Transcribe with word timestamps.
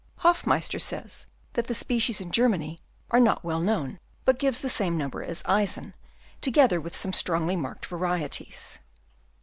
Hoffmeister 0.25 0.79
says 0.79 1.27
that 1.53 1.67
the 1.67 1.75
species 1.75 2.19
in 2.19 2.31
Germany 2.31 2.81
are 3.11 3.19
not 3.19 3.43
well 3.43 3.59
known, 3.59 3.99
but 4.25 4.39
gives 4.39 4.57
the 4.61 4.67
same 4.67 4.97
number 4.97 5.21
as 5.21 5.43
Eisen, 5.45 5.93
together 6.41 6.81
with 6.81 6.95
some 6.95 7.13
strongly 7.13 7.55
marked 7.55 7.85
varieties. 7.85 8.79